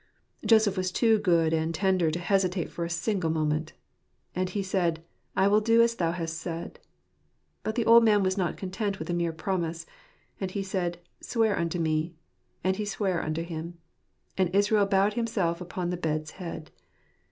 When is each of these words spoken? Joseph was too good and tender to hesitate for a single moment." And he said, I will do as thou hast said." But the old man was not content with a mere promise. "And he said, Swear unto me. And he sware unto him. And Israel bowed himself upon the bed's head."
Joseph 0.43 0.77
was 0.77 0.91
too 0.91 1.19
good 1.19 1.53
and 1.53 1.75
tender 1.75 2.09
to 2.09 2.17
hesitate 2.17 2.71
for 2.71 2.83
a 2.83 2.89
single 2.89 3.29
moment." 3.29 3.73
And 4.35 4.49
he 4.49 4.63
said, 4.63 5.03
I 5.35 5.47
will 5.47 5.61
do 5.61 5.83
as 5.83 5.93
thou 5.93 6.11
hast 6.11 6.39
said." 6.39 6.79
But 7.61 7.75
the 7.75 7.85
old 7.85 8.03
man 8.03 8.23
was 8.23 8.35
not 8.35 8.57
content 8.57 8.97
with 8.97 9.11
a 9.11 9.13
mere 9.13 9.31
promise. 9.31 9.85
"And 10.39 10.49
he 10.49 10.63
said, 10.63 10.97
Swear 11.19 11.55
unto 11.55 11.77
me. 11.77 12.15
And 12.63 12.77
he 12.77 12.85
sware 12.85 13.21
unto 13.21 13.43
him. 13.43 13.77
And 14.39 14.49
Israel 14.55 14.87
bowed 14.87 15.13
himself 15.13 15.61
upon 15.61 15.91
the 15.91 15.97
bed's 15.97 16.31
head." 16.31 16.71